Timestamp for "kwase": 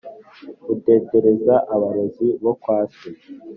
2.61-3.07